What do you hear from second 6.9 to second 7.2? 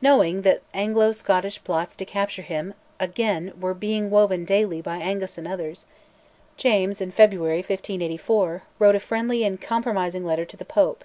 in